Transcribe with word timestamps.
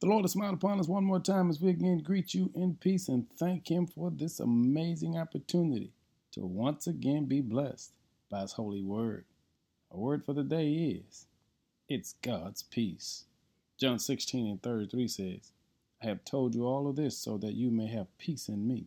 The 0.00 0.06
Lord 0.06 0.24
has 0.24 0.32
smiled 0.32 0.54
upon 0.54 0.80
us 0.80 0.88
one 0.88 1.04
more 1.04 1.20
time 1.20 1.50
as 1.50 1.60
we 1.60 1.68
again 1.68 1.98
greet 1.98 2.32
you 2.32 2.50
in 2.54 2.76
peace 2.76 3.08
and 3.08 3.30
thank 3.38 3.70
Him 3.70 3.86
for 3.86 4.10
this 4.10 4.40
amazing 4.40 5.18
opportunity 5.18 5.92
to 6.32 6.40
once 6.40 6.86
again 6.86 7.26
be 7.26 7.42
blessed 7.42 7.92
by 8.30 8.40
His 8.40 8.52
holy 8.52 8.80
word. 8.80 9.26
Our 9.92 9.98
word 9.98 10.24
for 10.24 10.32
the 10.32 10.42
day 10.42 10.72
is 10.72 11.26
it's 11.86 12.14
God's 12.22 12.62
peace. 12.62 13.24
John 13.78 13.98
16 13.98 14.46
and 14.46 14.62
33 14.62 15.06
says, 15.06 15.52
I 16.02 16.06
have 16.06 16.24
told 16.24 16.54
you 16.54 16.66
all 16.66 16.88
of 16.88 16.96
this 16.96 17.18
so 17.18 17.36
that 17.36 17.52
you 17.52 17.70
may 17.70 17.88
have 17.88 18.16
peace 18.16 18.48
in 18.48 18.66
me. 18.66 18.86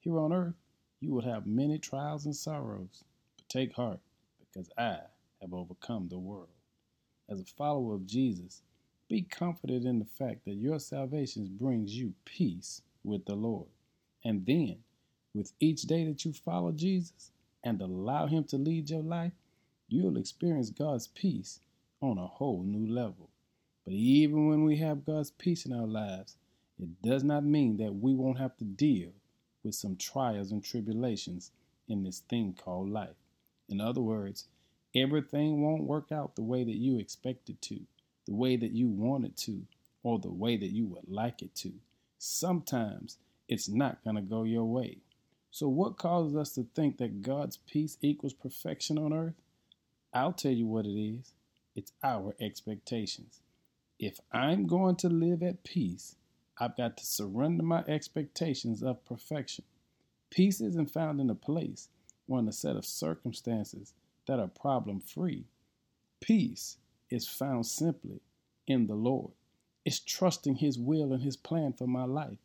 Here 0.00 0.18
on 0.18 0.32
earth, 0.32 0.56
you 0.98 1.12
will 1.12 1.22
have 1.22 1.46
many 1.46 1.78
trials 1.78 2.24
and 2.24 2.34
sorrows, 2.34 3.04
but 3.36 3.48
take 3.48 3.74
heart 3.74 4.00
because 4.40 4.70
I 4.76 4.98
have 5.40 5.54
overcome 5.54 6.08
the 6.08 6.18
world. 6.18 6.48
As 7.28 7.40
a 7.40 7.44
follower 7.44 7.94
of 7.94 8.06
Jesus, 8.06 8.62
be 9.08 9.22
confident 9.22 9.86
in 9.86 9.98
the 9.98 10.04
fact 10.04 10.44
that 10.44 10.54
your 10.54 10.78
salvation 10.78 11.56
brings 11.58 11.96
you 11.96 12.12
peace 12.24 12.82
with 13.04 13.24
the 13.24 13.34
Lord. 13.34 13.68
And 14.24 14.44
then, 14.44 14.76
with 15.34 15.52
each 15.60 15.82
day 15.82 16.04
that 16.04 16.24
you 16.24 16.32
follow 16.32 16.72
Jesus 16.72 17.30
and 17.64 17.80
allow 17.80 18.26
Him 18.26 18.44
to 18.44 18.58
lead 18.58 18.90
your 18.90 19.02
life, 19.02 19.32
you'll 19.88 20.18
experience 20.18 20.70
God's 20.70 21.06
peace 21.06 21.60
on 22.02 22.18
a 22.18 22.26
whole 22.26 22.62
new 22.62 22.92
level. 22.92 23.30
But 23.84 23.94
even 23.94 24.48
when 24.48 24.64
we 24.64 24.76
have 24.76 25.06
God's 25.06 25.30
peace 25.30 25.64
in 25.64 25.72
our 25.72 25.86
lives, 25.86 26.36
it 26.78 27.00
does 27.02 27.24
not 27.24 27.44
mean 27.44 27.78
that 27.78 27.94
we 27.94 28.14
won't 28.14 28.38
have 28.38 28.56
to 28.58 28.64
deal 28.64 29.10
with 29.64 29.74
some 29.74 29.96
trials 29.96 30.52
and 30.52 30.62
tribulations 30.62 31.50
in 31.88 32.02
this 32.02 32.20
thing 32.20 32.52
called 32.52 32.90
life. 32.90 33.16
In 33.68 33.80
other 33.80 34.02
words, 34.02 34.46
everything 34.94 35.62
won't 35.62 35.84
work 35.84 36.12
out 36.12 36.36
the 36.36 36.42
way 36.42 36.64
that 36.64 36.76
you 36.76 36.98
expect 36.98 37.48
it 37.48 37.60
to 37.62 37.80
the 38.28 38.34
way 38.34 38.56
that 38.56 38.72
you 38.72 38.88
want 38.88 39.24
it 39.24 39.36
to 39.38 39.62
or 40.02 40.18
the 40.18 40.30
way 40.30 40.56
that 40.56 40.70
you 40.70 40.84
would 40.84 41.08
like 41.08 41.40
it 41.40 41.54
to. 41.54 41.72
Sometimes 42.18 43.16
it's 43.48 43.68
not 43.68 44.04
going 44.04 44.16
to 44.16 44.22
go 44.22 44.44
your 44.44 44.66
way. 44.66 44.98
So, 45.50 45.66
what 45.66 45.96
causes 45.96 46.36
us 46.36 46.50
to 46.50 46.66
think 46.74 46.98
that 46.98 47.22
God's 47.22 47.56
peace 47.56 47.96
equals 48.02 48.34
perfection 48.34 48.98
on 48.98 49.14
earth? 49.14 49.40
I'll 50.12 50.34
tell 50.34 50.52
you 50.52 50.66
what 50.66 50.84
it 50.84 50.90
is 50.90 51.32
it's 51.74 51.92
our 52.02 52.34
expectations. 52.40 53.40
If 53.98 54.20
I'm 54.30 54.66
going 54.66 54.96
to 54.96 55.08
live 55.08 55.42
at 55.42 55.64
peace, 55.64 56.16
I've 56.58 56.76
got 56.76 56.98
to 56.98 57.06
surrender 57.06 57.62
my 57.62 57.82
expectations 57.88 58.82
of 58.82 59.04
perfection. 59.06 59.64
Peace 60.30 60.60
isn't 60.60 60.90
found 60.90 61.20
in 61.20 61.30
a 61.30 61.34
place 61.34 61.88
or 62.28 62.40
in 62.40 62.48
a 62.48 62.52
set 62.52 62.76
of 62.76 62.84
circumstances 62.84 63.94
that 64.26 64.38
are 64.38 64.48
problem 64.48 65.00
free. 65.00 65.46
Peace 66.20 66.76
is 67.10 67.26
found 67.26 67.64
simply 67.64 68.20
in 68.68 68.86
the 68.86 68.94
Lord. 68.94 69.32
It's 69.84 70.00
trusting 70.00 70.56
His 70.56 70.78
will 70.78 71.12
and 71.12 71.22
His 71.22 71.36
plan 71.36 71.72
for 71.72 71.86
my 71.86 72.04
life. 72.04 72.38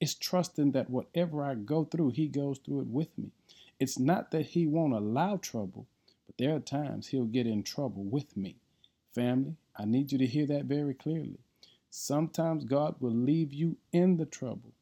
It's 0.00 0.14
trusting 0.14 0.72
that 0.72 0.90
whatever 0.90 1.42
I 1.42 1.54
go 1.54 1.84
through, 1.84 2.10
He 2.10 2.28
goes 2.28 2.58
through 2.58 2.80
it 2.80 2.86
with 2.88 3.16
me. 3.18 3.30
It's 3.78 3.98
not 3.98 4.30
that 4.30 4.46
He 4.46 4.66
won't 4.66 4.94
allow 4.94 5.36
trouble, 5.36 5.86
but 6.26 6.36
there 6.38 6.54
are 6.54 6.60
times 6.60 7.08
He'll 7.08 7.24
get 7.24 7.46
in 7.46 7.62
trouble 7.62 8.04
with 8.04 8.36
me. 8.36 8.56
Family, 9.14 9.56
I 9.76 9.84
need 9.84 10.12
you 10.12 10.18
to 10.18 10.26
hear 10.26 10.46
that 10.46 10.66
very 10.66 10.94
clearly. 10.94 11.38
Sometimes 11.90 12.64
God 12.64 12.96
will 13.00 13.14
leave 13.14 13.52
you 13.52 13.76
in 13.92 14.16
the 14.16 14.26
trouble, 14.26 14.72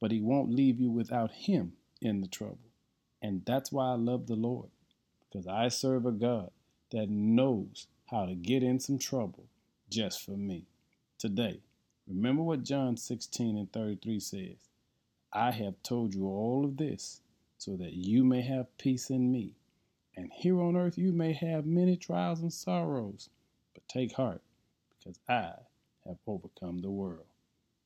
but 0.00 0.12
He 0.12 0.20
won't 0.20 0.54
leave 0.54 0.78
you 0.78 0.90
without 0.90 1.32
Him 1.32 1.72
in 2.00 2.20
the 2.20 2.28
trouble. 2.28 2.58
And 3.20 3.44
that's 3.44 3.72
why 3.72 3.92
I 3.92 3.94
love 3.94 4.26
the 4.26 4.36
Lord, 4.36 4.68
because 5.30 5.46
I 5.46 5.68
serve 5.68 6.06
a 6.06 6.12
God 6.12 6.50
that 6.90 7.08
knows 7.08 7.86
how 8.10 8.26
to 8.26 8.34
get 8.34 8.62
in 8.62 8.78
some 8.78 8.98
trouble 8.98 9.46
just 9.92 10.24
for 10.24 10.32
me. 10.32 10.64
Today, 11.18 11.60
remember 12.08 12.42
what 12.42 12.64
John 12.64 12.96
16 12.96 13.58
and 13.58 13.70
33 13.70 14.18
says 14.20 14.68
I 15.32 15.50
have 15.50 15.82
told 15.82 16.14
you 16.14 16.26
all 16.26 16.64
of 16.64 16.78
this 16.78 17.20
so 17.58 17.76
that 17.76 17.92
you 17.92 18.24
may 18.24 18.40
have 18.40 18.76
peace 18.78 19.10
in 19.10 19.30
me. 19.30 19.52
And 20.16 20.30
here 20.32 20.60
on 20.60 20.76
earth 20.76 20.96
you 20.96 21.12
may 21.12 21.34
have 21.34 21.66
many 21.66 21.96
trials 21.96 22.40
and 22.40 22.52
sorrows, 22.52 23.28
but 23.74 23.86
take 23.86 24.14
heart, 24.14 24.40
because 24.98 25.18
I 25.28 25.52
have 26.06 26.16
overcome 26.26 26.80
the 26.80 26.90
world. 26.90 27.26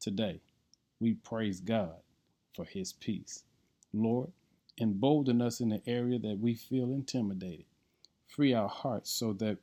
Today, 0.01 0.41
we 1.01 1.15
praise 1.15 1.61
God 1.61 1.97
for 2.55 2.65
his 2.65 2.93
peace. 2.93 3.43
Lord, 3.93 4.31
embolden 4.81 5.43
us 5.43 5.61
in 5.61 5.71
the 5.71 5.83
area 5.87 6.21
that 6.21 6.39
we 6.39 6.55
feel 6.55 6.93
intimidated. 6.93 7.67
Free 8.29 8.55
our 8.55 8.69
hearts 8.69 9.11
so 9.11 9.33
that 9.35 9.59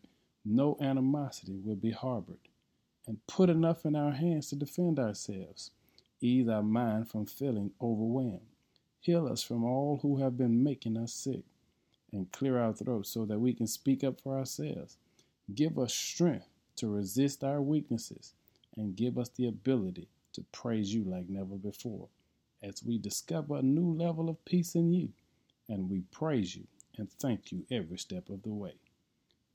no 0.45 0.77
animosity 0.81 1.57
will 1.63 1.75
be 1.75 1.91
harbored, 1.91 2.49
and 3.07 3.25
put 3.27 3.49
enough 3.49 3.85
in 3.85 3.95
our 3.95 4.11
hands 4.11 4.49
to 4.49 4.55
defend 4.55 4.99
ourselves. 4.99 5.71
Ease 6.21 6.47
our 6.47 6.63
mind 6.63 7.09
from 7.09 7.25
feeling 7.25 7.71
overwhelmed. 7.81 8.41
Heal 8.99 9.27
us 9.27 9.43
from 9.43 9.63
all 9.63 9.99
who 10.01 10.17
have 10.17 10.37
been 10.37 10.63
making 10.63 10.97
us 10.97 11.13
sick, 11.13 11.43
and 12.11 12.31
clear 12.31 12.59
our 12.59 12.73
throats 12.73 13.09
so 13.09 13.25
that 13.25 13.39
we 13.39 13.53
can 13.53 13.67
speak 13.67 14.03
up 14.03 14.21
for 14.21 14.37
ourselves. 14.37 14.97
Give 15.53 15.77
us 15.79 15.93
strength 15.93 16.47
to 16.77 16.87
resist 16.87 17.43
our 17.43 17.61
weaknesses, 17.61 18.33
and 18.77 18.95
give 18.95 19.17
us 19.17 19.29
the 19.29 19.47
ability 19.47 20.07
to 20.33 20.41
praise 20.51 20.93
you 20.93 21.03
like 21.03 21.29
never 21.29 21.55
before 21.55 22.07
as 22.63 22.81
we 22.83 22.97
discover 22.97 23.57
a 23.57 23.61
new 23.61 23.93
level 23.93 24.29
of 24.29 24.43
peace 24.45 24.73
in 24.75 24.91
you, 24.93 25.09
and 25.67 25.89
we 25.89 26.01
praise 26.11 26.55
you 26.55 26.63
and 26.97 27.11
thank 27.11 27.51
you 27.51 27.65
every 27.71 27.97
step 27.97 28.29
of 28.29 28.41
the 28.43 28.49
way. 28.49 28.73